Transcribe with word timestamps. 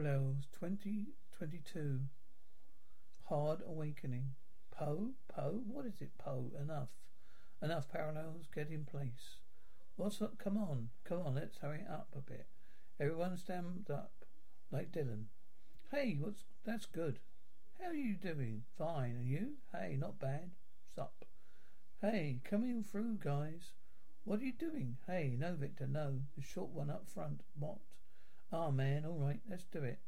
Parallels 0.00 0.46
2022. 0.60 1.98
Hard 3.24 3.58
Awakening. 3.66 4.30
Poe? 4.70 5.10
Poe? 5.26 5.62
What 5.66 5.86
is 5.86 6.00
it, 6.00 6.16
Poe? 6.18 6.52
Enough. 6.62 6.90
Enough 7.60 7.88
parallels. 7.88 8.46
Get 8.54 8.70
in 8.70 8.84
place. 8.84 9.38
What's 9.96 10.22
up? 10.22 10.38
Come 10.38 10.56
on. 10.56 10.90
Come 11.02 11.22
on, 11.26 11.34
let's 11.34 11.58
hurry 11.58 11.80
up 11.90 12.14
a 12.16 12.20
bit. 12.20 12.46
Everyone 13.00 13.36
stand 13.36 13.90
up. 13.90 14.12
Like 14.70 14.92
Dylan. 14.92 15.24
Hey, 15.90 16.16
what's 16.20 16.44
that's 16.64 16.86
good. 16.86 17.18
How 17.80 17.88
are 17.88 17.94
you 17.94 18.14
doing? 18.14 18.62
Fine. 18.78 19.16
And 19.16 19.26
you? 19.26 19.54
Hey, 19.74 19.96
not 19.98 20.20
bad. 20.20 20.50
Sup. 20.94 21.24
Hey, 22.00 22.38
coming 22.44 22.84
through, 22.84 23.16
guys. 23.16 23.72
What 24.22 24.38
are 24.38 24.44
you 24.44 24.52
doing? 24.52 24.98
Hey, 25.08 25.34
no, 25.36 25.56
Victor, 25.56 25.88
no. 25.88 26.20
The 26.36 26.42
short 26.44 26.68
one 26.68 26.88
up 26.88 27.08
front. 27.08 27.40
What? 27.58 27.78
Ah, 28.52 28.70
man, 28.70 29.04
all 29.04 29.18
right, 29.18 29.40
let's 29.48 29.64
do 29.64 29.82
it. 29.82 29.98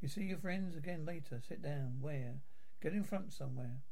You 0.00 0.08
see 0.08 0.22
your 0.22 0.38
friends 0.38 0.76
again 0.76 1.04
later. 1.04 1.40
Sit 1.40 1.62
down. 1.62 1.98
Where? 2.00 2.34
Get 2.80 2.92
in 2.92 3.04
front 3.04 3.32
somewhere. 3.32 3.82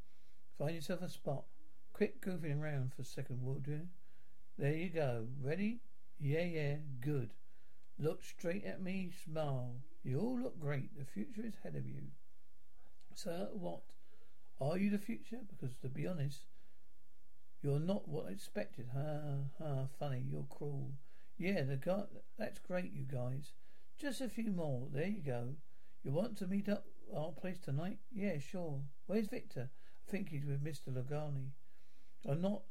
Find 0.59 0.75
yourself 0.75 1.03
a 1.03 1.09
spot. 1.09 1.45
Quit 1.93 2.21
goofing 2.21 2.61
around 2.61 2.93
for 2.95 3.03
a 3.03 3.05
second, 3.05 3.43
would 3.43 3.67
you? 3.67 3.83
There 4.59 4.75
you 4.75 4.91
go. 4.91 5.27
Ready? 5.43 5.81
Yeah, 6.19 6.45
yeah, 6.45 6.77
good. 7.01 7.31
Look 7.99 8.23
straight 8.23 8.65
at 8.65 8.83
me, 8.83 9.11
smile. 9.25 9.75
You 10.03 10.21
all 10.21 10.39
look 10.39 10.59
great. 10.59 10.97
The 10.97 11.05
future 11.05 11.47
is 11.47 11.55
ahead 11.61 11.77
of 11.77 11.87
you. 11.87 12.03
Sir, 13.15 13.49
what? 13.53 13.83
Are 14.61 14.79
you 14.79 14.91
the 14.91 14.99
future? 14.99 15.41
Because 15.49 15.75
to 15.83 15.89
be 15.89 16.07
honest, 16.07 16.43
you're 17.63 17.81
not 17.81 18.09
what 18.09 18.27
I 18.27 18.31
expected. 18.31 18.91
Ha 18.95 19.21
ha, 19.59 19.87
funny, 19.99 20.25
you're 20.31 20.47
cruel. 20.49 20.93
Yeah, 21.39 21.63
the 21.63 21.77
guy 21.77 22.03
that's 22.39 22.59
great, 22.59 22.93
you 22.93 23.05
guys. 23.05 23.53
Just 24.01 24.23
a 24.23 24.31
few 24.31 24.51
more. 24.51 24.89
There 24.91 25.07
you 25.07 25.21
go. 25.21 25.57
You 26.03 26.13
want 26.13 26.39
to 26.39 26.47
meet 26.47 26.71
up 26.71 26.87
our 27.15 27.33
place 27.33 27.59
tonight? 27.63 27.99
Yeah, 28.11 28.39
sure. 28.39 28.81
Where's 29.07 29.27
Victor? 29.27 29.69
I 30.09 30.11
think 30.11 30.31
he's 30.31 30.47
with 30.47 30.65
Mr. 30.65 30.89
Logani. 30.89 31.51
I'm 32.27 32.41
not. 32.41 32.63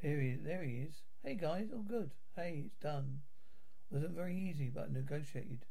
Here 0.00 0.18
he 0.18 0.36
there 0.42 0.62
he 0.62 0.76
is. 0.76 1.02
Hey 1.22 1.34
guys, 1.34 1.68
all 1.70 1.82
good. 1.82 2.12
Hey, 2.34 2.62
it's 2.64 2.76
done. 2.76 3.20
Wasn't 3.90 4.16
very 4.16 4.34
easy, 4.38 4.70
but 4.74 4.90
negotiated. 4.90 5.66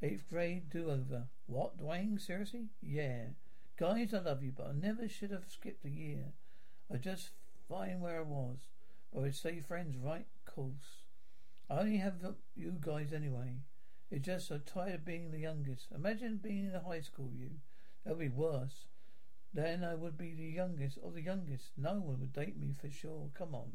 Eighth 0.00 0.30
grade 0.30 0.70
do 0.70 0.90
over. 0.90 1.24
What, 1.46 1.76
Dwayne? 1.76 2.20
Seriously? 2.20 2.68
Yeah. 2.80 3.30
Guys, 3.76 4.14
I 4.14 4.20
love 4.20 4.44
you, 4.44 4.52
but 4.56 4.68
I 4.68 4.72
never 4.72 5.08
should 5.08 5.32
have 5.32 5.46
skipped 5.48 5.84
a 5.84 5.90
year. 5.90 6.34
I 6.92 6.98
just 6.98 7.30
fine 7.68 7.98
where 7.98 8.20
I 8.20 8.22
was. 8.22 8.58
But 9.12 9.24
we'd 9.24 9.34
stay 9.34 9.58
friends, 9.58 9.96
right? 9.96 10.26
Course. 10.46 11.02
I 11.68 11.80
only 11.80 11.96
have 11.96 12.14
you 12.54 12.76
guys 12.80 13.12
anyway. 13.12 13.56
It's 14.10 14.26
just 14.26 14.48
so 14.48 14.58
tired 14.58 14.94
of 14.94 15.04
being 15.04 15.30
the 15.30 15.38
youngest. 15.38 15.86
Imagine 15.94 16.40
being 16.42 16.66
in 16.66 16.74
a 16.74 16.80
high 16.80 17.00
school 17.00 17.30
you. 17.32 17.50
That 18.04 18.16
would 18.16 18.20
be 18.20 18.28
worse. 18.28 18.86
Then 19.52 19.84
I 19.84 19.94
would 19.94 20.16
be 20.16 20.34
the 20.34 20.44
youngest 20.44 20.98
of 20.98 21.14
the 21.14 21.22
youngest. 21.22 21.70
No 21.76 21.94
one 21.94 22.20
would 22.20 22.32
date 22.32 22.58
me 22.58 22.74
for 22.80 22.90
sure. 22.90 23.30
Come 23.34 23.54
on. 23.54 23.70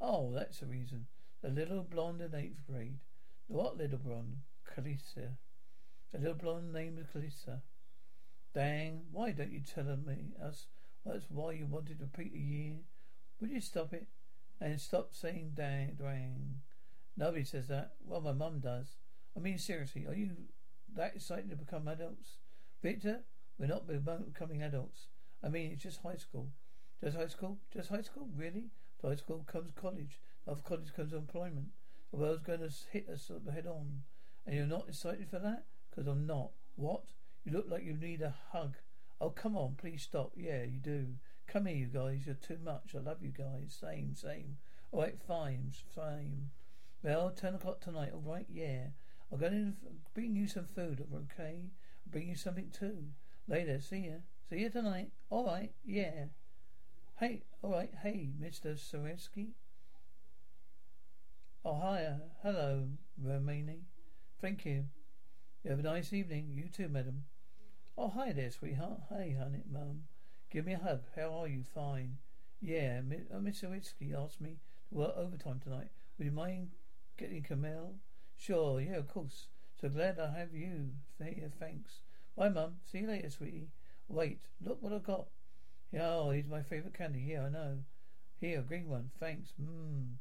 Oh, 0.00 0.32
that's 0.32 0.60
the 0.60 0.66
reason. 0.66 1.06
The 1.42 1.50
little 1.50 1.82
blonde 1.82 2.20
in 2.20 2.34
eighth 2.34 2.66
grade. 2.68 2.98
What 3.46 3.76
little 3.76 3.98
blonde? 3.98 4.38
Calissa. 4.64 5.36
The 6.12 6.18
little 6.18 6.34
blonde 6.34 6.72
named 6.72 7.04
Calissa. 7.12 7.60
Dang, 8.52 9.02
why 9.12 9.30
don't 9.30 9.52
you 9.52 9.60
tell 9.60 9.96
me 9.96 10.32
us 10.44 10.66
that's 11.04 11.30
why 11.30 11.52
you 11.52 11.66
wanted 11.66 11.98
to 11.98 12.04
repeat 12.04 12.34
a 12.34 12.38
year? 12.38 12.74
Would 13.40 13.50
you 13.50 13.60
stop 13.60 13.92
it? 13.92 14.08
And 14.60 14.80
stop 14.80 15.14
saying 15.14 15.52
dang 15.54 15.96
dang. 15.98 16.60
Nobody 17.16 17.44
says 17.44 17.68
that. 17.68 17.92
Well 18.04 18.20
my 18.20 18.32
mum 18.32 18.60
does. 18.60 18.96
I 19.36 19.40
mean, 19.40 19.58
seriously, 19.58 20.06
are 20.06 20.14
you 20.14 20.30
that 20.94 21.14
excited 21.14 21.50
to 21.50 21.56
become 21.56 21.88
adults? 21.88 22.38
Victor, 22.82 23.20
we're 23.58 23.66
not 23.66 23.86
becoming 23.86 24.62
adults. 24.62 25.08
I 25.42 25.48
mean, 25.48 25.70
it's 25.72 25.82
just 25.82 26.02
high 26.02 26.16
school. 26.16 26.50
Just 27.02 27.16
high 27.16 27.28
school? 27.28 27.58
Just 27.72 27.90
high 27.90 28.02
school? 28.02 28.28
Really? 28.36 28.70
After 28.96 29.08
high 29.08 29.16
school 29.16 29.44
comes 29.50 29.70
college. 29.74 30.20
After 30.46 30.62
college 30.62 30.94
comes 30.94 31.12
employment. 31.12 31.68
The 32.10 32.18
world's 32.18 32.42
going 32.42 32.60
to 32.60 32.70
hit 32.90 33.08
us 33.08 33.30
head 33.52 33.66
on. 33.66 34.02
And 34.46 34.56
you're 34.56 34.66
not 34.66 34.88
excited 34.88 35.28
for 35.30 35.38
that? 35.38 35.64
Because 35.90 36.06
I'm 36.06 36.26
not. 36.26 36.50
What? 36.76 37.04
You 37.44 37.52
look 37.52 37.66
like 37.68 37.84
you 37.84 37.94
need 37.94 38.20
a 38.20 38.34
hug. 38.52 38.76
Oh, 39.20 39.30
come 39.30 39.56
on, 39.56 39.76
please 39.76 40.02
stop. 40.02 40.32
Yeah, 40.36 40.62
you 40.64 40.78
do. 40.78 41.06
Come 41.46 41.66
here, 41.66 41.76
you 41.76 41.86
guys. 41.86 42.26
You're 42.26 42.34
too 42.34 42.58
much. 42.62 42.94
I 42.94 43.00
love 43.00 43.22
you 43.22 43.30
guys. 43.30 43.76
Same, 43.78 44.14
same. 44.14 44.56
All 44.92 45.00
right, 45.00 45.18
fine, 45.26 45.72
fine. 45.94 46.50
Well, 47.02 47.30
10 47.30 47.54
o'clock 47.54 47.80
tonight, 47.80 48.10
all 48.12 48.20
right? 48.20 48.46
Yeah. 48.50 48.88
I'm 49.32 49.38
going 49.38 49.52
to 49.52 49.88
bring 50.14 50.34
you 50.34 50.46
some 50.46 50.66
food, 50.66 51.06
okay? 51.14 51.70
I'll 52.06 52.10
bring 52.10 52.28
you 52.28 52.36
something 52.36 52.70
too. 52.70 53.04
Later, 53.48 53.80
see 53.80 54.06
ya. 54.06 54.18
See 54.48 54.58
you 54.58 54.70
tonight. 54.70 55.10
All 55.28 55.46
right, 55.46 55.72
yeah. 55.84 56.26
Hey, 57.18 57.42
all 57.62 57.70
right, 57.70 57.92
hey, 58.02 58.30
Mr. 58.40 58.74
Soreski. 58.76 59.50
Oh, 61.64 61.74
hi, 61.74 62.04
uh, 62.04 62.14
hello, 62.42 62.88
Romani. 63.22 63.82
Thank 64.40 64.64
you. 64.64 64.84
You 65.62 65.70
have 65.70 65.80
a 65.80 65.82
nice 65.82 66.12
evening. 66.12 66.50
You 66.54 66.68
too, 66.68 66.88
madam. 66.88 67.24
Oh, 67.98 68.08
hi 68.08 68.32
there, 68.32 68.50
sweetheart. 68.50 69.00
Hey, 69.10 69.36
honey, 69.38 69.62
mum. 69.70 70.04
Give 70.50 70.64
me 70.64 70.72
a 70.72 70.78
hug. 70.78 71.02
How 71.14 71.34
are 71.34 71.46
you? 71.46 71.64
Fine. 71.74 72.16
Yeah, 72.62 73.00
uh, 73.32 73.36
Mr. 73.36 73.66
Soreski 73.66 74.14
asked 74.14 74.40
me 74.40 74.56
to 74.88 74.94
work 74.94 75.14
overtime 75.16 75.60
tonight. 75.62 75.90
Would 76.18 76.24
you 76.24 76.32
mind 76.32 76.70
getting 77.18 77.42
Camille? 77.42 77.94
Sure, 78.40 78.80
yeah, 78.80 78.96
of 78.96 79.06
course. 79.06 79.48
So 79.78 79.90
glad 79.90 80.18
I 80.18 80.30
have 80.38 80.54
you. 80.54 80.92
Thanks. 81.18 82.00
Bye, 82.34 82.48
Mum. 82.48 82.76
See 82.90 83.00
you 83.00 83.06
later, 83.06 83.28
sweetie. 83.28 83.68
Wait, 84.08 84.40
look 84.64 84.82
what 84.82 84.94
I 84.94 84.98
got. 84.98 85.26
Oh, 86.00 86.30
he's 86.30 86.46
my 86.46 86.62
favourite 86.62 86.96
candy. 86.96 87.20
Yeah, 87.20 87.44
I 87.44 87.48
know. 87.50 87.78
Here, 88.40 88.62
green 88.62 88.88
one. 88.88 89.10
Thanks. 89.20 89.52
Mmm. 89.60 90.14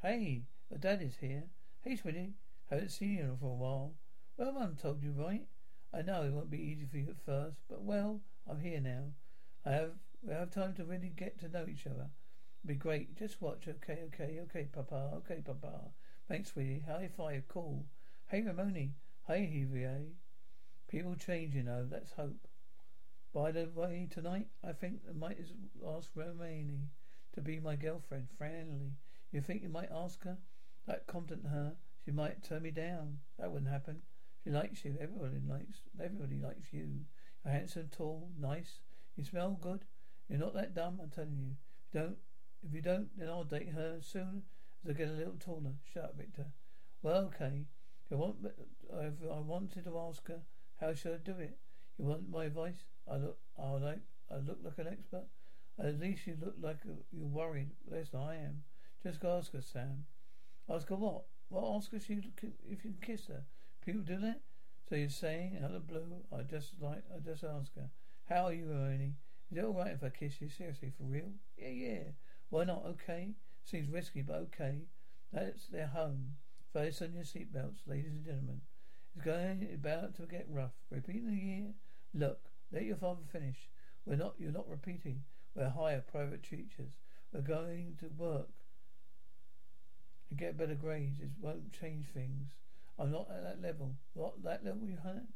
Hey, 0.00 0.44
your 0.70 0.78
dad 0.78 1.02
is 1.02 1.16
here. 1.20 1.44
Hey, 1.82 1.96
sweetie. 1.96 2.32
Haven't 2.70 2.92
seen 2.92 3.18
you 3.18 3.36
for 3.38 3.50
a 3.50 3.54
while. 3.54 3.92
Well, 4.38 4.52
Mum 4.52 4.76
told 4.80 5.02
you, 5.02 5.12
right? 5.12 5.46
I 5.92 6.00
know 6.00 6.22
it 6.22 6.32
won't 6.32 6.50
be 6.50 6.58
easy 6.58 6.86
for 6.86 6.96
you 6.96 7.10
at 7.10 7.26
first, 7.26 7.58
but 7.68 7.82
well, 7.82 8.22
I'm 8.48 8.60
here 8.60 8.80
now. 8.80 9.12
I 9.66 9.72
have 9.72 9.92
we 10.22 10.32
have 10.32 10.50
time 10.50 10.72
to 10.76 10.84
really 10.84 11.12
get 11.14 11.38
to 11.40 11.48
know 11.48 11.66
each 11.68 11.86
other. 11.86 12.08
It'll 12.64 12.68
be 12.68 12.74
great. 12.74 13.18
Just 13.18 13.42
watch. 13.42 13.68
Okay, 13.68 14.04
okay, 14.06 14.40
okay, 14.44 14.66
Papa. 14.72 15.10
Okay, 15.18 15.42
Papa. 15.44 15.90
Thanks, 16.28 16.52
sweetie. 16.52 16.82
High 16.88 17.08
five. 17.16 17.44
Cool. 17.46 17.86
Hey, 18.26 18.42
Ramoni. 18.42 18.94
Hey, 19.28 19.46
Heavier. 19.46 20.06
People 20.88 21.14
change, 21.14 21.54
you 21.54 21.62
know. 21.62 21.86
Let's 21.88 22.12
hope. 22.12 22.48
By 23.32 23.52
the 23.52 23.70
way, 23.72 24.08
tonight 24.10 24.48
I 24.64 24.72
think 24.72 25.02
I 25.08 25.16
might 25.16 25.38
ask 25.86 26.10
Romani 26.16 26.88
to 27.34 27.40
be 27.40 27.60
my 27.60 27.76
girlfriend. 27.76 28.26
Friendly. 28.36 28.94
You 29.30 29.40
think 29.40 29.62
you 29.62 29.68
might 29.68 29.90
ask 29.94 30.24
her? 30.24 30.38
That 30.88 31.06
confident 31.06 31.46
her. 31.46 31.74
She 32.04 32.10
might 32.10 32.42
turn 32.42 32.62
me 32.64 32.72
down. 32.72 33.18
That 33.38 33.52
wouldn't 33.52 33.70
happen. 33.70 34.02
She 34.42 34.50
likes 34.50 34.84
you. 34.84 34.96
Everybody 35.00 35.40
likes. 35.48 35.82
Everybody 36.02 36.40
likes 36.42 36.72
you. 36.72 37.04
You're 37.44 37.54
handsome, 37.54 37.88
tall, 37.96 38.30
nice. 38.36 38.80
You 39.14 39.24
smell 39.24 39.58
good. 39.60 39.84
You're 40.28 40.40
not 40.40 40.54
that 40.54 40.74
dumb. 40.74 40.98
I'm 41.00 41.10
telling 41.10 41.38
you. 41.38 41.56
If 41.88 41.94
you 41.94 42.00
don't, 42.00 42.16
if 42.64 42.74
you 42.74 42.82
don't, 42.82 43.16
then 43.16 43.28
I'll 43.28 43.44
date 43.44 43.68
her 43.68 43.98
soon 44.00 44.42
as 44.86 44.94
I 44.94 44.98
get 44.98 45.08
a 45.08 45.12
little 45.12 45.36
taller. 45.38 45.72
Shut 45.92 46.04
up, 46.04 46.16
Victor. 46.16 46.46
Well, 47.02 47.30
okay. 47.34 47.64
I 48.10 48.14
want, 48.14 48.36
if 48.44 49.14
I 49.30 49.40
wanted 49.40 49.84
to 49.84 49.98
ask 49.98 50.26
her, 50.28 50.40
how 50.80 50.94
should 50.94 51.14
I 51.14 51.18
do 51.18 51.38
it? 51.38 51.58
You 51.98 52.04
want 52.04 52.30
my 52.30 52.44
advice? 52.44 52.84
I 53.10 53.16
look, 53.16 53.38
I 53.58 53.70
like, 53.72 54.00
I 54.30 54.36
look 54.36 54.58
like 54.62 54.78
an 54.78 54.92
expert. 54.92 55.26
At 55.78 56.00
least 56.00 56.26
you 56.26 56.36
look 56.40 56.54
like 56.60 56.78
you're 57.12 57.26
worried. 57.26 57.70
Less 57.90 58.10
than 58.10 58.20
I 58.20 58.36
am. 58.36 58.62
Just 59.02 59.24
ask 59.24 59.52
her, 59.52 59.62
Sam. 59.62 60.04
Ask 60.70 60.88
her 60.88 60.96
what? 60.96 61.24
Well, 61.50 61.74
ask 61.76 61.90
her 61.90 61.96
if 61.96 62.08
you 62.08 62.22
if 62.68 62.84
you 62.84 62.92
can 62.92 62.96
kiss 63.00 63.26
her. 63.26 63.44
People 63.84 64.02
do 64.02 64.18
that. 64.18 64.40
So 64.88 64.94
you're 64.94 65.10
saying, 65.10 65.58
out 65.62 65.74
of 65.74 65.86
blue, 65.86 66.24
I 66.32 66.42
just 66.42 66.74
like, 66.80 67.02
I 67.14 67.18
just 67.18 67.44
ask 67.44 67.74
her, 67.74 67.90
how 68.28 68.46
are 68.46 68.52
you, 68.52 68.70
Ernie? 68.72 69.14
Is 69.50 69.58
it 69.58 69.64
all 69.64 69.74
right 69.74 69.92
if 69.92 70.02
I 70.02 70.10
kiss 70.10 70.40
you? 70.40 70.48
Seriously, 70.48 70.92
for 70.96 71.04
real? 71.04 71.32
Yeah, 71.58 71.68
yeah. 71.68 72.02
Why 72.50 72.64
not? 72.64 72.84
Okay. 72.86 73.34
Seems 73.66 73.90
risky, 73.90 74.22
but 74.22 74.36
okay. 74.36 74.82
That's 75.32 75.66
their 75.66 75.88
home. 75.88 76.36
Fasten 76.72 77.14
your 77.14 77.24
seatbelts, 77.24 77.80
ladies 77.88 78.12
and 78.12 78.24
gentlemen. 78.24 78.60
It's 79.12 79.24
going 79.24 79.68
about 79.74 80.14
to 80.16 80.22
get 80.22 80.46
rough. 80.48 80.74
Repeating 80.88 81.26
the 81.26 81.34
year. 81.34 81.74
Look, 82.14 82.38
let 82.72 82.84
your 82.84 82.96
father 82.96 83.22
finish. 83.32 83.56
We're 84.04 84.16
not. 84.16 84.34
You're 84.38 84.52
not 84.52 84.68
repeating. 84.68 85.24
We're 85.56 85.68
higher 85.68 86.00
private 86.00 86.44
teachers. 86.44 86.92
We're 87.32 87.40
going 87.40 87.96
to 87.98 88.06
work 88.16 88.50
and 90.30 90.38
get 90.38 90.56
better 90.56 90.76
grades. 90.76 91.20
It 91.20 91.30
won't 91.40 91.72
change 91.72 92.06
things. 92.14 92.50
I'm 93.00 93.10
not 93.10 93.28
at 93.30 93.42
that 93.42 93.60
level. 93.60 93.96
What 94.14 94.44
that 94.44 94.64
level, 94.64 94.86
you 94.86 94.98
honey? 95.02 95.26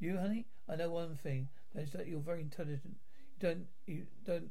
You, 0.00 0.18
honey? 0.18 0.46
I 0.68 0.76
know 0.76 0.90
one 0.90 1.16
thing. 1.16 1.48
That's 1.74 1.92
that 1.92 2.08
you're 2.08 2.20
very 2.20 2.42
intelligent. 2.42 2.96
You 3.24 3.48
don't. 3.48 3.66
You 3.86 4.06
don't. 4.26 4.50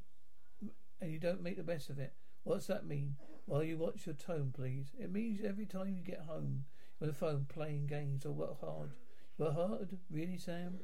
And 0.99 1.11
you 1.11 1.19
don't 1.19 1.43
make 1.43 1.57
the 1.57 1.63
best 1.63 1.91
of 1.91 1.99
it. 1.99 2.13
What's 2.43 2.67
that 2.67 2.85
mean? 2.85 3.15
Well, 3.47 3.63
you 3.63 3.77
watch 3.77 4.05
your 4.05 4.15
tone, 4.15 4.53
please. 4.55 4.87
It 4.99 5.11
means 5.11 5.41
every 5.43 5.65
time 5.65 5.95
you 5.95 6.03
get 6.03 6.21
home, 6.27 6.65
you're 6.99 7.07
on 7.07 7.13
the 7.13 7.13
phone 7.13 7.45
playing 7.49 7.87
games 7.87 8.25
or 8.25 8.31
work 8.31 8.59
hard. 8.61 8.91
Work 9.37 9.55
hard? 9.55 9.97
Really, 10.11 10.37
Sam? 10.37 10.79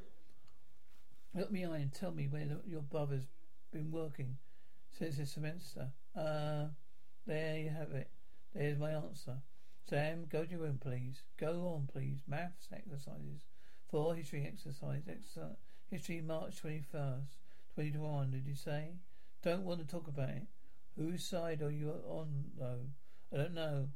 Look 1.33 1.51
me 1.51 1.65
eye 1.65 1.77
and 1.77 1.93
tell 1.93 2.11
me 2.11 2.27
where 2.27 2.45
the, 2.45 2.61
your 2.65 2.81
brother's 2.81 3.27
been 3.71 3.91
working 3.91 4.37
since 4.97 5.17
this 5.17 5.31
semester. 5.31 5.89
Uh, 6.17 6.67
there 7.27 7.57
you 7.57 7.69
have 7.69 7.91
it. 7.91 8.09
There's 8.53 8.79
my 8.79 8.91
answer. 8.91 9.37
Sam, 9.89 10.25
go 10.29 10.43
to 10.45 10.51
your 10.51 10.61
room, 10.61 10.79
please. 10.81 11.23
Go 11.37 11.75
on, 11.75 11.87
please. 11.91 12.19
Maths 12.27 12.67
exercises. 12.73 13.41
Four 13.91 14.15
history 14.15 14.47
exercise. 14.51 15.03
Exer- 15.07 15.57
history 15.91 16.21
March 16.21 16.63
21st, 16.63 17.35
2021, 17.75 18.31
did 18.31 18.47
you 18.47 18.55
say? 18.55 18.93
Don't 19.43 19.63
want 19.63 19.81
to 19.81 19.85
talk 19.85 20.07
about 20.07 20.29
it. 20.29 20.47
Whose 20.97 21.25
side 21.25 21.61
are 21.61 21.71
you 21.71 21.91
on, 22.07 22.45
though? 22.57 22.87
I 23.33 23.37
don't 23.37 23.53
know. 23.53 23.89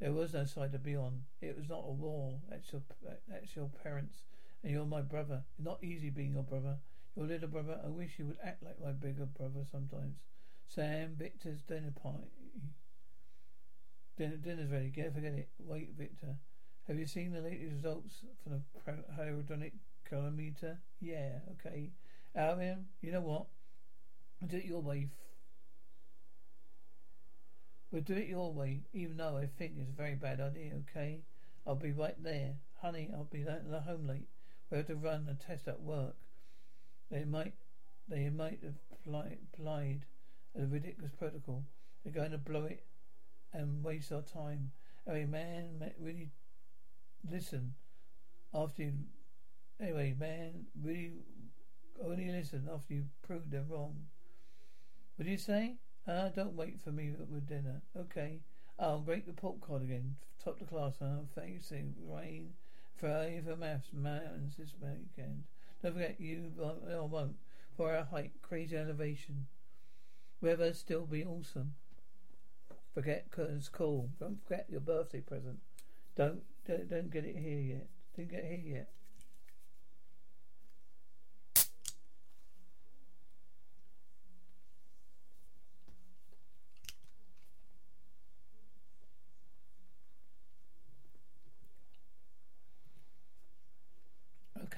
There 0.00 0.12
was 0.12 0.34
no 0.34 0.44
side 0.44 0.72
to 0.72 0.78
be 0.78 0.94
on. 0.94 1.22
It 1.40 1.56
was 1.56 1.68
not 1.68 1.84
a 1.86 1.92
war. 1.92 2.34
That's 2.50 2.70
your, 2.72 2.82
that's 3.26 3.56
your 3.56 3.70
parents, 3.82 4.24
and 4.62 4.70
you're 4.70 4.84
my 4.84 5.00
brother. 5.00 5.44
It's 5.56 5.64
not 5.64 5.82
easy 5.82 6.10
being 6.10 6.34
your 6.34 6.42
brother. 6.42 6.76
Your 7.16 7.26
little 7.26 7.48
brother. 7.48 7.80
I 7.82 7.88
wish 7.88 8.18
you 8.18 8.26
would 8.26 8.38
act 8.44 8.62
like 8.62 8.82
my 8.82 8.92
bigger 8.92 9.24
brother 9.24 9.64
sometimes. 9.70 10.16
Sam, 10.68 11.14
Victor's 11.16 11.62
dinner 11.62 11.92
party. 12.02 12.28
Dinner, 14.18 14.36
dinner's 14.36 14.70
ready. 14.70 14.90
Get 14.90 15.14
forget 15.14 15.32
it. 15.32 15.48
Wait, 15.58 15.94
Victor. 15.96 16.36
Have 16.86 16.98
you 16.98 17.06
seen 17.06 17.32
the 17.32 17.40
latest 17.40 17.72
results 17.72 18.20
from 18.44 18.52
the 18.52 18.92
hadronic 19.18 19.72
calorimeter? 20.10 20.76
Yeah, 21.00 21.38
okay. 21.52 21.90
Alvin, 22.34 22.86
you 23.00 23.12
know 23.12 23.22
what? 23.22 23.46
Do 24.46 24.58
it 24.58 24.66
your 24.66 24.82
way 24.82 25.08
We'll 27.90 28.02
do 28.02 28.14
it 28.14 28.28
your 28.28 28.52
way, 28.52 28.80
even 28.92 29.16
though 29.16 29.36
I 29.36 29.46
think 29.58 29.74
it's 29.78 29.90
a 29.90 29.96
very 29.96 30.14
bad 30.14 30.40
idea, 30.40 30.72
okay? 30.90 31.20
I'll 31.66 31.76
be 31.76 31.92
right 31.92 32.20
there. 32.22 32.54
Honey, 32.80 33.10
I'll 33.12 33.24
be 33.24 33.42
home 33.42 34.06
late. 34.06 34.28
We 34.70 34.78
have 34.78 34.86
to 34.88 34.96
run 34.96 35.28
a 35.30 35.34
test 35.34 35.68
at 35.68 35.80
work. 35.80 36.16
They 37.10 37.24
might 37.24 37.54
they 38.08 38.28
might 38.28 38.60
have 38.62 38.74
applied 38.92 40.04
a 40.58 40.66
ridiculous 40.66 41.12
protocol. 41.18 41.64
They're 42.02 42.12
going 42.12 42.30
to 42.32 42.38
blow 42.38 42.64
it 42.64 42.84
and 43.52 43.82
waste 43.82 44.12
our 44.12 44.22
time. 44.22 44.72
Anyway, 45.08 45.26
man, 45.26 45.92
really 46.00 46.30
listen 47.28 47.74
after 48.54 48.82
you. 48.82 48.92
Anyway, 49.80 50.14
man, 50.18 50.66
really 50.82 51.12
only 52.04 52.30
listen 52.30 52.68
after 52.72 52.94
you 52.94 53.04
prove 53.26 53.50
them 53.50 53.66
wrong. 53.68 54.06
What 55.16 55.24
do 55.24 55.30
you 55.30 55.38
say? 55.38 55.76
Uh, 56.08 56.28
don't 56.28 56.54
wait 56.54 56.80
for 56.80 56.92
me 56.92 57.10
with 57.10 57.48
dinner. 57.48 57.82
Okay. 57.96 58.40
Oh, 58.78 58.98
great 58.98 59.24
report 59.26 59.60
card 59.60 59.82
again. 59.82 60.16
Top 60.42 60.58
the 60.58 60.64
class, 60.64 60.94
huh? 61.00 61.22
Thanks, 61.34 61.72
rain. 61.72 62.50
Friday 62.94 63.42
for 63.44 63.56
maths, 63.56 63.88
mountains 63.92 64.54
this 64.58 64.74
weekend. 64.80 65.44
Don't 65.82 65.94
forget 65.94 66.20
you, 66.20 66.52
I 66.62 67.00
won't. 67.00 67.36
For 67.76 67.94
our 67.94 68.04
hike. 68.04 68.32
crazy 68.40 68.76
elevation. 68.76 69.46
Weather 70.40 70.72
still 70.72 71.06
be 71.06 71.24
awesome. 71.24 71.74
Forget 72.94 73.30
curtains 73.30 73.68
cool. 73.68 74.10
Don't 74.18 74.42
forget 74.46 74.66
your 74.70 74.80
birthday 74.80 75.20
present. 75.20 75.58
Don't, 76.16 76.42
don't, 76.66 76.88
don't 76.88 77.10
get 77.10 77.24
it 77.24 77.36
here 77.36 77.58
yet. 77.58 77.86
Didn't 78.14 78.30
get 78.30 78.44
it 78.44 78.60
here 78.62 78.76
yet. 78.76 78.88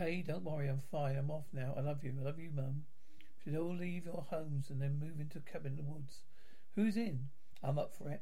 Okay, 0.00 0.17
don't 0.28 0.44
worry, 0.44 0.68
I'm 0.68 0.82
fine. 0.92 1.16
I'm 1.16 1.30
off 1.30 1.46
now. 1.54 1.72
I 1.74 1.80
love 1.80 2.04
you. 2.04 2.12
I 2.20 2.22
love 2.22 2.38
you, 2.38 2.50
Mum. 2.54 2.84
Should 3.42 3.56
all 3.56 3.70
oh, 3.70 3.80
leave 3.80 4.04
your 4.04 4.26
homes 4.28 4.68
and 4.68 4.80
then 4.80 5.00
move 5.00 5.18
into 5.18 5.38
a 5.38 5.40
cabin 5.40 5.72
in 5.72 5.76
the 5.78 5.90
woods. 5.90 6.24
Who's 6.74 6.98
in? 6.98 7.30
I'm 7.64 7.78
up 7.78 7.94
for 7.96 8.10
it. 8.10 8.20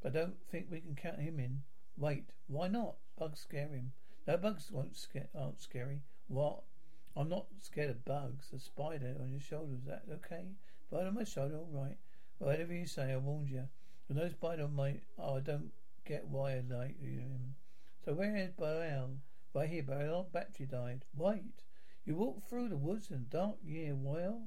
But 0.00 0.14
I 0.14 0.20
don't 0.20 0.36
think 0.48 0.66
we 0.70 0.80
can 0.80 0.94
count 0.94 1.18
him 1.18 1.40
in. 1.40 1.62
Wait, 1.98 2.26
why 2.46 2.68
not? 2.68 2.94
Bugs 3.18 3.40
scare 3.40 3.66
him. 3.66 3.90
No, 4.28 4.36
bugs 4.36 4.70
won't 4.70 4.96
scare, 4.96 5.26
aren't 5.34 5.60
scary. 5.60 6.02
What? 6.28 6.62
I'm 7.16 7.28
not 7.28 7.46
scared 7.58 7.90
of 7.90 8.04
bugs. 8.04 8.52
A 8.54 8.60
spider 8.60 9.16
on 9.20 9.32
your 9.32 9.40
shoulder. 9.40 9.74
Is 9.74 9.86
that 9.86 10.04
okay? 10.24 10.44
Spider 10.86 11.08
on 11.08 11.14
my 11.14 11.24
shoulder, 11.24 11.56
all 11.56 11.68
right. 11.72 11.96
Whatever 12.38 12.72
you 12.72 12.86
say, 12.86 13.12
I 13.12 13.16
warned 13.16 13.50
you. 13.50 13.64
There's 14.08 14.22
no 14.22 14.28
spider 14.28 14.62
on 14.62 14.76
my... 14.76 15.00
Oh, 15.18 15.38
I 15.38 15.40
don't 15.40 15.72
get 16.06 16.28
why 16.28 16.52
I 16.52 16.62
like 16.70 16.94
you. 17.02 17.22
So 18.04 18.12
where 18.12 18.36
is 18.36 18.52
Baal? 18.52 19.16
Right 19.52 19.68
here, 19.68 19.82
but 19.86 19.96
our 19.96 20.24
battery 20.32 20.66
died. 20.66 21.04
Wait, 21.16 21.64
you 22.04 22.14
walked 22.16 22.48
through 22.48 22.68
the 22.68 22.76
woods 22.76 23.10
in 23.10 23.26
the 23.30 23.36
dark? 23.36 23.56
Yeah, 23.64 23.92
well, 23.94 24.42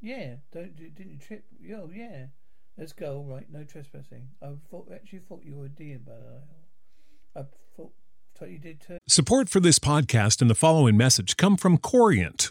yeah. 0.00 0.36
Don't 0.52 0.74
didn't 0.76 1.12
you 1.12 1.18
trip? 1.18 1.44
Oh, 1.72 1.90
yeah. 1.94 2.26
Let's 2.76 2.92
go. 2.92 3.18
All 3.18 3.24
right, 3.24 3.46
no 3.50 3.64
trespassing. 3.64 4.28
I 4.42 4.54
thought 4.70 4.90
actually 4.92 5.20
thought 5.20 5.44
you 5.44 5.54
were 5.54 5.66
a 5.66 5.68
deer, 5.68 6.00
but 6.04 6.44
I 7.36 7.42
thought 7.76 7.92
thought 8.36 8.50
you 8.50 8.58
did 8.58 8.80
too. 8.80 8.98
Support 9.08 9.48
for 9.48 9.60
this 9.60 9.78
podcast 9.78 10.40
and 10.40 10.50
the 10.50 10.54
following 10.54 10.96
message 10.96 11.36
come 11.36 11.56
from 11.56 11.78
Corient. 11.78 12.50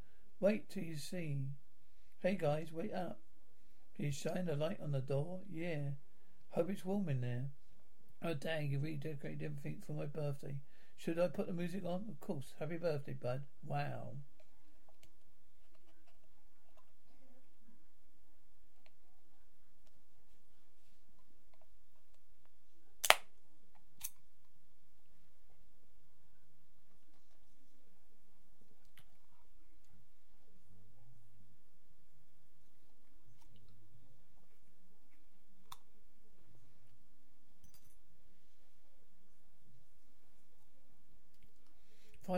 Wait 0.41 0.67
till 0.71 0.81
you 0.81 0.97
see. 0.97 1.37
Hey 2.19 2.35
guys, 2.35 2.69
wait 2.73 2.91
up. 2.91 3.19
Can 3.95 4.05
you 4.05 4.11
shine 4.11 4.47
the 4.47 4.55
light 4.55 4.79
on 4.81 4.91
the 4.91 4.99
door? 4.99 5.41
Yeah. 5.47 5.91
Hope 6.49 6.71
it's 6.71 6.83
warm 6.83 7.09
in 7.09 7.21
there. 7.21 7.51
Oh 8.23 8.33
dang, 8.33 8.71
you 8.71 8.79
redecorated 8.79 9.43
everything 9.43 9.83
for 9.85 9.93
my 9.93 10.07
birthday. 10.07 10.55
Should 10.97 11.19
I 11.19 11.27
put 11.27 11.45
the 11.45 11.53
music 11.53 11.85
on? 11.85 12.05
Of 12.09 12.19
course. 12.19 12.55
Happy 12.57 12.77
birthday, 12.77 13.13
bud. 13.13 13.43
Wow. 13.63 14.13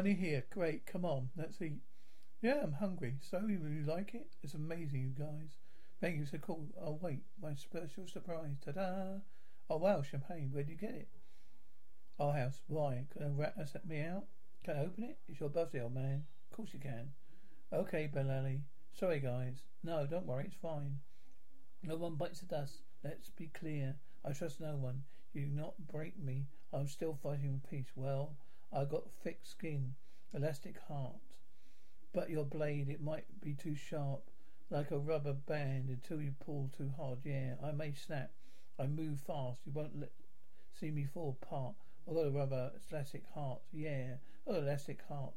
Finally 0.04 0.20
here. 0.20 0.44
Great. 0.50 0.86
Come 0.86 1.06
on. 1.06 1.30
Let's 1.38 1.62
eat. 1.62 1.80
Yeah, 2.42 2.60
I'm 2.62 2.74
hungry. 2.74 3.16
So 3.22 3.40
you 3.48 3.86
like 3.88 4.14
it? 4.14 4.28
It's 4.44 4.54
amazing, 4.54 5.02
you 5.02 5.26
guys. 5.26 5.60
Thank 6.02 6.18
you. 6.18 6.26
So 6.26 6.40
cool. 6.40 6.68
Oh, 6.78 7.00
wait. 7.02 7.22
My 7.42 7.56
special 7.56 8.06
surprise. 8.12 8.58
Ta-da. 8.66 9.20
Oh, 9.70 9.78
wow. 9.78 10.02
Champagne. 10.02 10.50
Where 10.52 10.64
did 10.64 10.72
you 10.72 10.78
get 10.78 10.90
it? 10.90 11.08
Our 12.20 12.34
house. 12.34 12.60
Why? 12.68 13.06
Can 13.14 13.24
a 13.24 13.30
rat 13.30 13.56
set 13.72 13.88
me 13.88 14.02
out? 14.02 14.26
Can 14.66 14.76
I 14.76 14.82
open 14.82 15.06
it? 15.06 15.20
It's 15.30 15.40
your 15.40 15.48
birthday, 15.48 15.82
old 15.82 15.96
man. 15.96 16.26
Of 16.52 16.58
course 16.58 16.72
you 16.74 16.82
can. 16.82 17.12
Okay, 17.72 18.10
Bilal. 18.14 18.58
Sorry, 18.92 19.22
guys. 19.22 19.62
No, 19.86 20.06
don't 20.06 20.26
worry. 20.26 20.48
It's 20.48 20.58
fine. 20.62 20.98
No 21.82 21.96
one 21.96 22.16
bites 22.16 22.42
the 22.42 22.48
dust. 22.48 22.82
Let's 23.06 23.30
be 23.30 23.50
clear. 23.58 23.96
I 24.26 24.34
trust 24.34 24.60
no 24.60 24.76
one. 24.76 25.04
You 25.34 25.46
do 25.46 25.52
not 25.56 25.76
break 25.90 26.22
me. 26.22 26.48
I'm 26.74 26.90
still 26.90 27.18
fighting 27.24 27.62
for 27.64 27.70
peace. 27.70 27.88
Well, 27.96 28.36
I 28.76 28.86
got 28.86 29.12
thick 29.24 29.42
skin, 29.44 29.94
elastic 30.34 30.78
heart. 30.88 31.20
But 32.12 32.32
your 32.32 32.44
blade, 32.44 32.90
it 32.90 33.04
might 33.04 33.26
be 33.40 33.54
too 33.54 33.76
sharp, 33.76 34.24
like 34.72 34.90
a 34.90 34.98
rubber 34.98 35.34
band 35.34 35.90
until 35.90 36.20
you 36.22 36.34
pull 36.44 36.72
too 36.76 36.92
hard. 36.98 37.20
Yeah, 37.24 37.54
I 37.64 37.72
may 37.72 37.94
snap. 37.94 38.32
I 38.80 38.88
move 38.88 39.20
fast. 39.20 39.60
You 39.66 39.74
won't 39.74 40.00
let, 40.00 40.12
see 40.80 40.90
me 40.90 41.06
fall 41.06 41.38
apart. 41.40 41.76
I 42.10 42.14
got 42.14 42.26
a 42.26 42.32
rubber 42.32 42.72
elastic 42.92 43.24
heart. 43.36 43.62
Yeah, 43.72 44.16
oh 44.48 44.56
elastic 44.56 45.02
heart. 45.08 45.34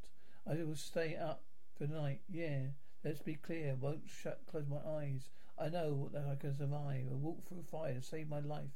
I 0.48 0.54
will 0.54 0.74
stay 0.74 1.14
up 1.16 1.42
for 1.76 1.86
the 1.86 1.94
night. 1.94 2.20
Yeah, 2.30 2.60
let's 3.04 3.20
be 3.20 3.34
clear. 3.34 3.76
Won't 3.78 4.08
shut, 4.08 4.40
close 4.50 4.66
my 4.66 4.80
eyes. 4.98 5.28
I 5.58 5.68
know 5.68 6.08
that 6.14 6.24
I 6.26 6.36
can 6.36 6.56
survive. 6.56 7.04
I 7.10 7.14
walk 7.14 7.46
through 7.46 7.64
fire 7.70 7.92
to 7.92 8.02
save 8.02 8.30
my 8.30 8.40
life. 8.40 8.72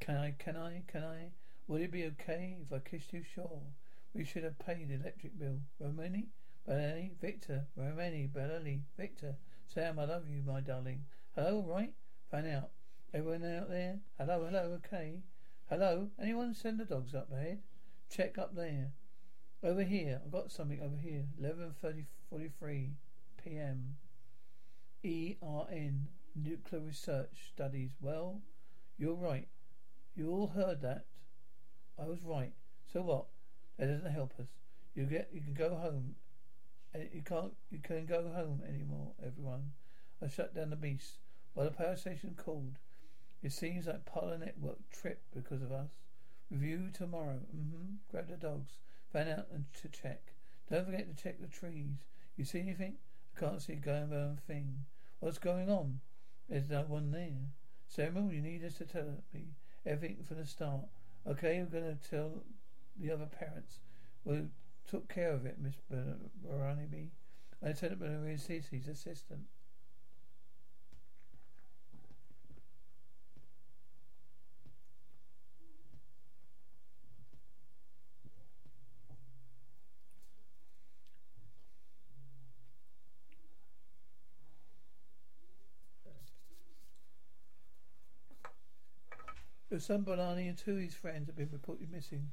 Can 0.00 0.16
I? 0.16 0.34
Can 0.38 0.56
I? 0.56 0.82
Can 0.88 1.04
I? 1.04 1.30
Would 1.68 1.80
it 1.80 1.90
be 1.90 2.04
okay 2.04 2.58
if 2.60 2.70
I 2.70 2.78
kissed 2.80 3.14
you? 3.14 3.22
Sure. 3.22 3.62
We 4.14 4.24
should 4.24 4.44
have 4.44 4.58
paid 4.60 4.92
electric 4.92 5.38
bill. 5.38 5.58
Romani? 5.80 6.28
Bilal? 6.66 7.10
Victor? 7.20 7.66
Romani? 7.76 8.28
Bilal? 8.32 8.78
Victor? 8.96 9.34
Sam, 9.66 9.98
I 9.98 10.04
love 10.04 10.28
you, 10.28 10.42
my 10.46 10.60
darling. 10.60 11.04
Hello, 11.34 11.64
right? 11.66 11.92
Fan 12.30 12.48
out. 12.48 12.70
Everyone 13.12 13.44
out 13.44 13.68
there? 13.68 13.98
Hello, 14.16 14.44
hello, 14.44 14.78
okay. 14.84 15.22
Hello? 15.68 16.10
Anyone 16.20 16.54
send 16.54 16.78
the 16.78 16.84
dogs 16.84 17.12
up 17.12 17.32
ahead? 17.32 17.62
Check 18.08 18.38
up 18.38 18.54
there. 18.54 18.92
Over 19.64 19.82
here. 19.82 20.20
I've 20.24 20.30
got 20.30 20.52
something 20.52 20.80
over 20.80 20.96
here. 20.96 21.24
11.43 21.42 22.90
p.m. 23.42 23.96
CERN. 25.04 26.00
Nuclear 26.36 26.80
Research 26.80 27.50
Studies. 27.52 27.90
Well, 28.00 28.42
you're 28.96 29.14
right. 29.14 29.48
You 30.14 30.30
all 30.30 30.48
heard 30.48 30.82
that. 30.82 31.06
I 32.00 32.04
was 32.04 32.22
right. 32.22 32.52
So 32.92 33.02
what? 33.02 33.26
That 33.78 33.86
doesn't 33.86 34.12
help 34.12 34.34
us. 34.38 34.46
You 34.94 35.04
get 35.04 35.30
you 35.32 35.40
can 35.40 35.54
go 35.54 35.76
home. 35.76 36.14
You 36.94 37.22
can't 37.22 37.52
you 37.70 37.80
can 37.80 38.06
go 38.06 38.30
home 38.34 38.62
anymore, 38.68 39.12
everyone. 39.24 39.72
I 40.22 40.28
shut 40.28 40.54
down 40.54 40.70
the 40.70 40.76
beast. 40.76 41.18
While 41.54 41.66
the 41.66 41.72
power 41.72 41.96
station 41.96 42.36
called. 42.36 42.78
It 43.42 43.52
seems 43.52 43.86
like 43.86 44.06
Polar 44.06 44.38
Network 44.38 44.78
tripped 44.90 45.34
because 45.34 45.60
of 45.60 45.70
us. 45.70 45.90
Review 46.50 46.88
tomorrow. 46.92 47.40
Mm-hmm. 47.54 47.96
Grab 48.10 48.28
the 48.28 48.36
dogs. 48.36 48.78
Fan 49.12 49.28
out 49.28 49.48
and 49.52 49.66
to 49.82 49.88
check. 49.88 50.32
Don't 50.70 50.86
forget 50.86 51.14
to 51.14 51.22
check 51.22 51.40
the 51.40 51.46
trees. 51.46 52.06
You 52.36 52.44
see 52.44 52.60
anything? 52.60 52.94
I 53.36 53.40
can't 53.40 53.60
see 53.60 53.74
a 53.74 53.76
going 53.76 54.12
a 54.12 54.36
thing. 54.46 54.86
What's 55.20 55.38
going 55.38 55.68
on? 55.68 56.00
There's 56.48 56.70
no 56.70 56.82
one 56.82 57.10
there. 57.10 57.50
Samuel, 57.86 58.32
you 58.32 58.40
need 58.40 58.64
us 58.64 58.74
to 58.78 58.84
tell 58.84 59.22
me 59.32 59.48
everything 59.84 60.24
from 60.26 60.38
the 60.38 60.46
start. 60.46 60.86
Okay, 61.26 61.58
I'm 61.58 61.68
gonna 61.68 61.98
tell 62.10 62.44
the 63.00 63.10
other 63.10 63.26
parents. 63.26 63.78
Well, 64.24 64.46
took 64.88 65.08
care 65.08 65.32
of 65.32 65.46
it, 65.46 65.58
Miss 65.60 65.74
Baranaby. 65.92 67.08
Lieutenant 67.62 68.00
Maria 68.00 68.36
Cece's 68.36 68.88
assistant. 68.88 69.46
Your 89.70 89.80
son 89.80 90.04
Bolani 90.04 90.48
and 90.48 90.56
two 90.56 90.76
of 90.76 90.82
his 90.82 90.94
friends 90.94 91.26
have 91.26 91.36
been 91.36 91.48
reported 91.50 91.90
missing. 91.90 92.30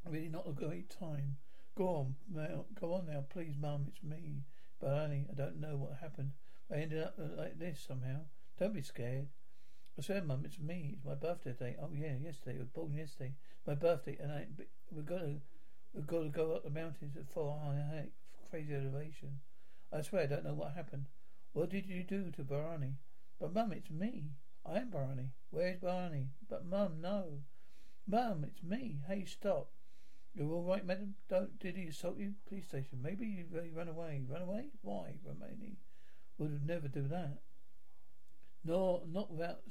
Really 0.05 0.29
not 0.29 0.47
a 0.47 0.53
great 0.53 0.89
time. 0.89 1.35
Go 1.75 1.87
on 1.87 2.15
now, 2.33 2.63
go 2.79 2.93
on 2.93 3.07
now, 3.07 3.25
please, 3.29 3.57
Mum, 3.57 3.87
it's 3.89 4.01
me. 4.01 4.45
But 4.79 4.91
only 4.91 5.27
I 5.29 5.33
don't 5.33 5.59
know 5.59 5.75
what 5.75 5.97
happened. 5.99 6.31
I 6.71 6.75
ended 6.75 7.03
up 7.03 7.15
like 7.17 7.59
this 7.59 7.81
somehow. 7.85 8.21
Don't 8.57 8.73
be 8.73 8.81
scared. 8.81 9.27
I 9.97 10.03
swear, 10.03 10.21
Mum, 10.21 10.43
it's 10.45 10.59
me. 10.59 10.91
It's 10.93 11.03
my 11.03 11.15
birthday 11.15 11.53
day. 11.53 11.75
Oh 11.81 11.89
yeah, 11.91 12.13
yesterday. 12.21 12.57
I 12.57 12.59
was 12.59 12.67
born 12.67 12.93
yesterday. 12.93 13.33
My 13.65 13.73
birthday, 13.73 14.15
and 14.21 14.31
I 14.31 14.45
we've 14.91 15.07
got 15.07 15.21
to 15.21 15.41
we've 15.91 16.05
got 16.05 16.21
to 16.21 16.29
go 16.29 16.51
up 16.51 16.63
the 16.63 16.69
mountains 16.69 17.17
at 17.17 17.27
full 17.27 17.59
high, 17.59 18.09
crazy 18.51 18.75
elevation. 18.75 19.39
I 19.91 20.03
swear, 20.03 20.23
I 20.23 20.25
don't 20.27 20.43
know 20.43 20.53
what 20.53 20.73
happened. 20.73 21.05
What 21.53 21.71
did 21.71 21.87
you 21.87 22.03
do 22.03 22.29
to 22.31 22.43
Barani? 22.43 22.93
But 23.39 23.55
Mum, 23.55 23.71
it's 23.71 23.89
me. 23.89 24.33
I 24.63 24.77
am 24.77 24.91
Barani. 24.91 25.29
Where's 25.49 25.79
Barani? 25.79 26.27
But 26.47 26.67
Mum, 26.67 27.01
no. 27.01 27.41
Mum, 28.07 28.45
it's 28.47 28.61
me. 28.61 28.99
Hey, 29.07 29.25
stop. 29.25 29.71
You're 30.35 30.51
all 30.51 30.63
right, 30.63 30.85
madam? 30.85 31.15
Don't 31.27 31.57
did 31.57 31.75
he 31.75 31.87
assault 31.87 32.19
you? 32.19 32.33
Police 32.47 32.67
station. 32.67 32.99
Maybe 33.01 33.25
you 33.25 33.45
really 33.49 33.71
run 33.71 33.87
away. 33.87 34.21
Run 34.29 34.43
away? 34.43 34.69
Why, 34.83 35.15
Romani? 35.25 35.77
Would 36.37 36.51
have 36.51 36.65
never 36.65 36.87
do 36.87 37.07
that. 37.07 37.39
No, 38.67 39.01
not 39.07 39.31
without 39.31 39.61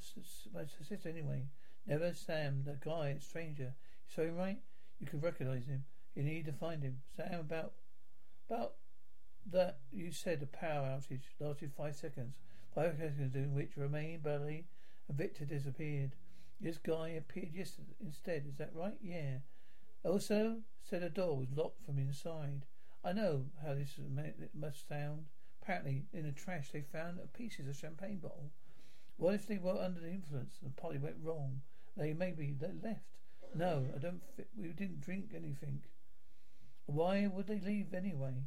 my 0.51 0.63
sister 0.65 1.07
anyway. 1.07 1.45
Never 1.85 2.13
Sam, 2.13 2.63
the 2.65 2.79
guy, 2.83 3.17
stranger. 3.19 3.75
So 4.07 4.25
right? 4.35 4.57
You 4.99 5.05
can 5.05 5.21
recognize 5.21 5.67
him. 5.67 5.85
You 6.15 6.23
need 6.23 6.45
to 6.47 6.51
find 6.51 6.81
him. 6.81 7.01
Sam, 7.15 7.39
about 7.39 7.73
about 8.49 8.73
that 9.51 9.77
you 9.91 10.11
said 10.11 10.41
a 10.41 10.47
power 10.47 10.87
outage 10.87 11.21
lasted 11.39 11.73
five 11.77 11.95
seconds. 11.95 12.33
Five 12.73 12.97
seconds 12.97 13.33
during 13.33 13.53
which 13.53 13.77
Romain, 13.77 14.19
Bailey, 14.23 14.65
and 15.07 15.17
Victor 15.17 15.45
disappeared. 15.45 16.13
This 16.59 16.79
guy 16.79 17.09
appeared 17.09 17.53
yesterday 17.53 17.93
instead. 18.03 18.45
Is 18.49 18.57
that 18.57 18.71
right? 18.73 18.97
Yeah. 18.99 19.37
Also 20.03 20.57
said 20.81 21.03
a 21.03 21.09
door 21.09 21.37
was 21.37 21.51
locked 21.55 21.85
from 21.85 21.99
inside. 21.99 22.65
I 23.03 23.13
know 23.13 23.45
how 23.63 23.75
this 23.75 23.99
must 24.55 24.87
sound. 24.87 25.25
Apparently, 25.61 26.05
in 26.13 26.25
the 26.25 26.31
trash, 26.31 26.71
they 26.71 26.81
found 26.81 27.19
pieces 27.33 27.67
of 27.67 27.75
champagne 27.75 28.17
bottle. 28.17 28.51
What 29.17 29.33
if 29.33 29.47
they 29.47 29.57
were 29.57 29.81
under 29.81 29.99
the 29.99 30.11
influence 30.11 30.59
and 30.63 30.75
party 30.75 30.99
went 30.99 31.17
wrong? 31.23 31.61
They 31.95 32.13
maybe 32.13 32.55
they 32.59 32.71
left. 32.83 33.17
No, 33.55 33.85
I 33.95 33.97
don't. 33.97 34.21
Fi- 34.35 34.45
we 34.55 34.67
didn't 34.69 35.01
drink 35.01 35.31
anything. 35.35 35.81
Why 36.85 37.27
would 37.27 37.47
they 37.47 37.59
leave 37.59 37.93
anyway? 37.93 38.43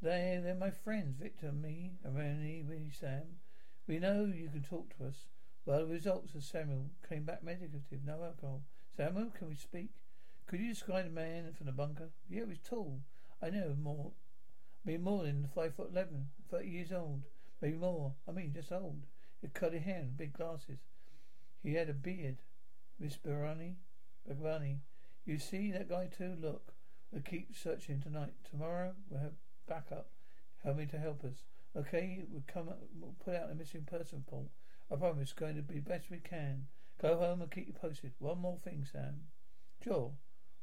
They 0.00 0.40
they're 0.42 0.54
my 0.54 0.70
friends, 0.70 1.16
Victor, 1.16 1.48
and 1.48 1.60
me, 1.60 1.92
Irene, 2.04 2.66
we, 2.68 2.90
Sam. 2.90 3.38
We 3.86 3.98
know 3.98 4.24
you 4.24 4.48
can 4.48 4.62
talk 4.62 4.96
to 4.96 5.06
us. 5.06 5.26
Well, 5.66 5.86
the 5.86 5.92
results 5.92 6.34
of 6.34 6.42
Samuel 6.42 6.90
came 7.08 7.24
back 7.24 7.44
negative, 7.44 7.82
no 8.04 8.22
alcohol. 8.24 8.62
Samuel, 8.96 9.30
can 9.36 9.48
we 9.48 9.56
speak? 9.56 9.90
Could 10.46 10.60
you 10.60 10.68
describe 10.68 11.04
the 11.04 11.10
man 11.10 11.52
from 11.52 11.66
the 11.66 11.72
bunker? 11.72 12.10
Yeah, 12.28 12.40
he 12.40 12.46
was 12.46 12.58
tall. 12.58 13.00
I 13.42 13.50
know 13.50 13.74
more. 13.78 14.12
Maybe 14.84 15.02
more 15.02 15.24
than 15.24 15.48
five 15.54 15.74
foot 15.74 15.90
eleven, 15.90 16.28
thirty 16.50 16.68
years 16.68 16.92
old. 16.92 17.22
Maybe 17.60 17.76
more. 17.76 18.14
I 18.26 18.32
mean, 18.32 18.52
just 18.54 18.72
old. 18.72 19.04
Had 19.44 19.52
curly 19.52 19.80
hair 19.80 19.98
and 19.98 20.16
big 20.16 20.32
glasses. 20.32 20.78
He 21.62 21.74
had 21.74 21.90
a 21.90 21.92
beard. 21.92 22.38
Miss 22.98 23.18
Barani, 23.18 23.74
Barani, 24.26 24.78
you 25.26 25.38
see 25.38 25.70
that 25.70 25.90
guy 25.90 26.06
too? 26.06 26.34
Look, 26.40 26.72
we'll 27.12 27.20
keep 27.20 27.54
searching 27.54 28.00
tonight. 28.00 28.32
Tomorrow 28.50 28.94
we'll 29.10 29.20
have 29.20 29.34
backup. 29.68 30.08
Help 30.62 30.78
me 30.78 30.86
to 30.86 30.98
help 30.98 31.24
us. 31.24 31.44
Okay, 31.76 32.24
we'll 32.30 32.42
come. 32.46 32.70
Up, 32.70 32.80
we'll 32.98 33.16
put 33.22 33.34
out 33.34 33.50
a 33.50 33.54
missing 33.54 33.82
person 33.84 34.24
report. 34.26 34.46
I 34.90 34.96
promise 34.96 35.24
it's 35.24 35.32
going 35.34 35.56
to 35.56 35.62
be 35.62 35.78
best 35.78 36.10
we 36.10 36.20
can. 36.20 36.68
Go 37.02 37.18
home 37.18 37.42
and 37.42 37.50
keep 37.50 37.66
you 37.66 37.74
posted. 37.74 38.12
One 38.20 38.38
more 38.38 38.56
thing, 38.56 38.86
Sam. 38.90 39.24
Sure. 39.82 40.12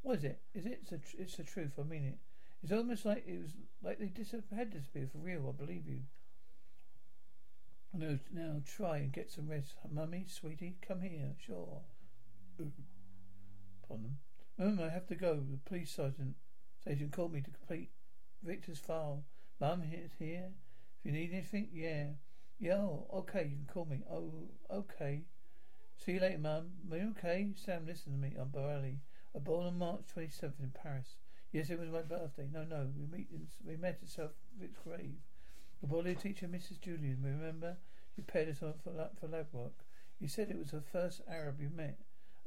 What 0.02 0.18
is 0.18 0.24
it? 0.24 0.42
Is 0.56 0.66
it? 0.66 0.80
It's 0.82 0.90
the, 0.90 0.98
tr- 0.98 1.18
it's 1.20 1.36
the 1.36 1.44
truth. 1.44 1.74
I 1.78 1.84
mean 1.84 2.04
it. 2.04 2.18
It's 2.64 2.72
almost 2.72 3.06
like 3.06 3.28
it 3.28 3.44
was 3.44 3.52
like 3.84 4.00
they 4.00 4.08
dis- 4.08 4.34
had 4.56 4.72
disappeared 4.72 5.12
for 5.12 5.20
real. 5.20 5.48
I 5.48 5.64
believe 5.64 5.86
you. 5.86 6.00
No, 7.94 8.20
now 8.34 8.62
try 8.66 8.98
and 8.98 9.12
get 9.12 9.30
some 9.30 9.50
rest, 9.50 9.74
mummy, 9.92 10.26
sweetie. 10.30 10.78
Come 10.88 11.02
here. 11.02 11.36
Sure. 11.46 11.82
Pardon. 13.88 14.18
Mum, 14.58 14.80
I 14.82 14.90
have 14.90 15.08
to 15.08 15.16
go. 15.16 15.36
The 15.36 15.58
police 15.66 15.92
sergeant 15.92 16.36
station 16.80 17.10
called 17.10 17.34
me 17.34 17.42
to 17.42 17.52
complete 17.52 17.90
Victor's 18.44 18.80
file. 18.80 19.24
Mum, 19.60 19.82
here's 19.82 20.12
here. 20.18 20.52
If 21.00 21.06
you 21.06 21.12
need 21.12 21.34
anything, 21.34 21.70
yeah. 21.74 22.06
Yeah, 22.60 22.76
oh, 22.76 23.08
okay, 23.14 23.44
you 23.44 23.58
can 23.58 23.70
call 23.74 23.86
me. 23.86 24.04
Oh, 24.10 24.32
okay. 24.72 25.24
See 25.98 26.14
you 26.14 26.20
later, 26.20 26.38
Mum. 26.38 26.70
Are 26.92 26.98
you 26.98 27.14
okay? 27.18 27.50
Sam, 27.56 27.86
listen 27.86 28.14
to 28.14 28.20
me. 28.20 28.36
I'm 28.40 28.50
Borelli. 28.50 29.00
I 29.36 29.40
born 29.40 29.68
on 29.68 29.78
March 29.78 30.02
27th 30.16 30.60
in 30.62 30.72
Paris. 30.72 31.16
Yes, 31.52 31.70
it 31.70 31.80
was 31.80 31.90
my 31.90 32.02
birthday. 32.02 32.48
No, 32.52 32.64
no, 32.64 32.88
we 32.96 33.06
meet 33.06 33.28
in, 33.34 33.48
we 33.66 33.76
met 33.76 34.00
at 34.02 34.10
South 34.10 34.34
Vic's 34.60 34.78
grave. 34.78 35.18
The 35.82 35.88
body 35.88 36.16
teacher, 36.16 36.48
Mrs. 36.48 36.80
Julian, 36.80 37.20
remember? 37.24 37.78
You 38.16 38.24
paid 38.24 38.50
us 38.50 38.62
on 38.62 38.76
for 38.84 38.92
for 39.20 39.28
lab 39.28 39.48
work. 39.52 39.84
You 40.20 40.28
said 40.28 40.50
it 40.50 40.60
was 40.60 40.72
the 40.72 40.82
first 40.82 41.22
Arab 41.28 41.60
you 41.60 41.72
met. 41.76 41.98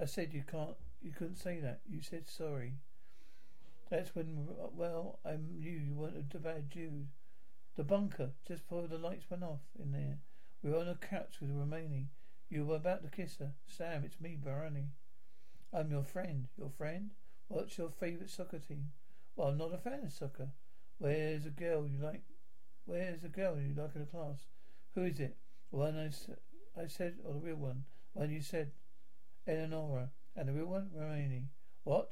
I 0.01 0.05
said 0.05 0.33
you 0.33 0.45
can't, 0.49 0.77
you 1.03 1.11
couldn't 1.11 1.37
say 1.37 1.59
that. 1.61 1.81
You 1.89 2.01
said 2.01 2.29
sorry. 2.29 2.75
That's 3.91 4.15
when, 4.15 4.47
well, 4.73 5.19
I 5.25 5.37
knew 5.37 5.71
you 5.71 5.95
weren't 5.95 6.35
a 6.35 6.39
bad 6.39 6.71
Jew. 6.71 7.07
The 7.77 7.83
bunker, 7.83 8.31
just 8.47 8.63
before 8.63 8.87
the 8.87 8.99
lights 8.99 9.29
went 9.29 9.43
off 9.43 9.63
in 9.77 9.91
there. 9.91 10.19
We 10.63 10.71
were 10.71 10.79
on 10.79 10.89
a 10.89 10.95
couch 10.95 11.39
with 11.41 11.51
Romani. 11.51 12.11
You 12.49 12.65
were 12.65 12.77
about 12.77 13.03
to 13.03 13.11
kiss 13.11 13.37
her. 13.39 13.53
Sam, 13.67 14.05
it's 14.05 14.21
me, 14.21 14.39
Barani. 14.41 14.91
I'm 15.73 15.91
your 15.91 16.05
friend. 16.05 16.47
Your 16.57 16.71
friend? 16.71 17.11
What's 17.49 17.77
your 17.77 17.91
favourite 17.91 18.31
soccer 18.31 18.61
team? 18.61 18.93
Well, 19.35 19.49
I'm 19.49 19.59
not 19.59 19.75
a 19.75 19.79
fan 19.79 20.05
of 20.05 20.13
soccer. 20.13 20.49
Where's 20.99 21.47
a 21.47 21.51
girl 21.51 21.87
you 21.87 21.99
like? 21.99 22.23
Where's 22.87 23.23
the 23.23 23.29
girl 23.29 23.59
you 23.59 23.75
like 23.75 23.95
in 23.95 24.03
the 24.03 24.07
class? 24.07 24.47
Who 24.95 25.05
is 25.05 25.19
it? 25.21 25.37
One 25.71 25.97
I, 25.97 26.87
said, 26.87 27.15
or 27.25 27.35
the 27.35 27.41
real 27.41 27.57
one? 27.57 27.85
One 28.13 28.31
you 28.31 28.43
said, 28.43 28.73
Eleonora. 29.47 30.11
And 30.37 30.49
the 30.49 30.53
real 30.53 30.67
one? 30.67 30.91
Romani. 30.95 31.49
What? 31.85 32.11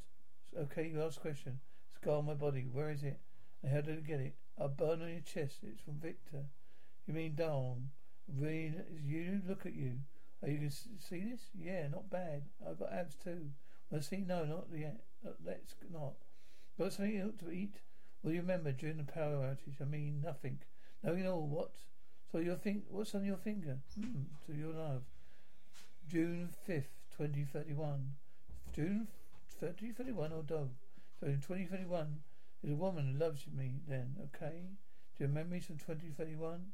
Okay, 0.59 0.89
you 0.89 1.03
ask 1.03 1.21
question. 1.21 1.61
Scar 1.95 2.19
on 2.19 2.27
my 2.27 2.35
body. 2.35 2.67
Where 2.71 2.91
is 2.91 3.03
it? 3.03 3.21
And 3.63 3.73
how 3.73 3.81
did 3.81 3.99
I 3.99 4.01
get 4.01 4.21
it? 4.21 4.35
A 4.59 4.69
burn 4.69 5.03
on 5.03 5.11
your 5.11 5.21
chest. 5.21 5.59
It's 5.63 5.83
from 5.83 6.01
Victor. 6.01 6.45
You 7.07 7.15
mean 7.15 7.35
Dawn? 7.35 7.91
Really? 8.29 8.75
You 9.03 9.43
look 9.47 9.67
at 9.67 9.75
you. 9.75 9.99
Are 10.43 10.49
you 10.49 10.59
can 10.59 10.71
see 10.71 11.25
this? 11.31 11.43
Yeah, 11.55 11.89
not 11.89 12.11
bad. 12.11 12.43
I've 12.69 12.79
got 12.79 12.93
abs 12.93 13.15
too. 13.15 13.51
Well, 13.91 14.03
see, 14.03 14.25
no, 14.27 14.45
not 14.45 14.67
yet. 14.75 15.01
Uh, 15.27 15.31
Let's 15.45 15.75
not. 15.93 16.15
Got 16.79 16.93
something 16.93 17.33
to 17.39 17.51
eat? 17.51 17.77
Well, 18.23 18.33
you 18.33 18.41
remember 18.41 18.71
during 18.71 18.99
the 18.99 19.13
power 19.13 19.35
outage? 19.35 19.81
I 19.81 19.85
mean, 19.85 20.23
nothing. 20.25 20.59
No, 21.03 21.15
you 21.15 21.25
know 21.25 21.39
what? 21.39 21.73
So 22.31 22.39
your 22.39 22.55
thing, 22.55 22.83
what's 22.89 23.15
on 23.15 23.25
your 23.25 23.37
finger? 23.37 23.79
Hmm, 23.99 24.23
to 24.47 24.57
your 24.57 24.73
love. 24.73 25.03
June 26.09 26.51
fifth, 26.65 26.93
twenty 27.17 27.45
thirty 27.45 27.73
one. 27.73 28.13
June 28.75 29.09
thirty 29.61 29.91
thirty 29.91 30.13
one 30.13 30.33
or 30.33 30.43
dog. 30.43 30.71
So 31.19 31.27
in 31.27 31.41
twenty 31.41 31.65
thirty 31.67 31.85
one, 31.85 32.21
there's 32.63 32.73
a 32.73 32.77
woman 32.77 33.13
who 33.13 33.19
loves 33.19 33.45
me. 33.47 33.81
Then, 33.89 34.15
okay. 34.27 34.63
Do 35.17 35.25
you 35.25 35.27
remember 35.27 35.59
from 35.61 35.79
twenty 35.79 36.11
thirty 36.17 36.37
one? 36.37 36.73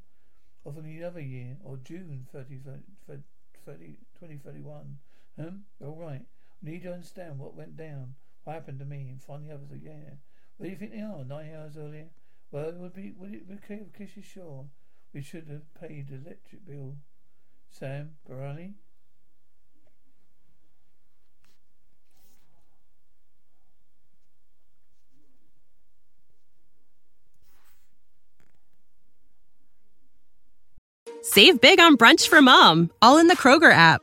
Or 0.64 0.72
from 0.72 0.84
the 0.84 1.04
other 1.04 1.20
year, 1.20 1.56
or 1.64 1.78
June 1.78 2.26
30, 2.32 2.58
30, 3.06 3.22
30 3.64 3.96
2031? 4.20 4.98
Hmm? 5.40 5.56
All 5.80 5.96
right. 5.96 6.26
Need 6.60 6.82
to 6.82 6.92
understand 6.92 7.38
what 7.38 7.54
went 7.54 7.76
down, 7.76 8.16
what 8.44 8.54
happened 8.54 8.80
to 8.80 8.84
me, 8.84 9.08
and 9.08 9.22
find 9.22 9.48
the 9.48 9.54
others. 9.54 9.68
Yeah. 9.80 10.16
What 10.58 10.66
do 10.66 10.70
you 10.70 10.76
think 10.76 10.90
they 10.90 11.00
are? 11.00 11.24
Nine 11.24 11.54
hours 11.54 11.76
earlier? 11.76 12.08
Well, 12.50 12.68
it 12.68 12.74
would 12.74 12.92
be. 12.92 13.12
Would 13.16 13.32
it 13.32 13.48
be 13.48 13.54
okay 13.54 13.86
you 14.14 14.22
sure? 14.22 14.66
We 15.14 15.22
should 15.22 15.46
have 15.48 15.72
paid 15.80 16.08
the 16.08 16.16
electric 16.16 16.66
bill. 16.66 16.96
Sam 17.70 18.16
Barani. 18.28 18.74
Save 31.22 31.60
big 31.60 31.78
on 31.78 31.96
brunch 31.96 32.26
for 32.26 32.40
mom, 32.40 32.90
all 33.00 33.18
in 33.18 33.28
the 33.28 33.36
Kroger 33.36 33.70
app. 33.70 34.02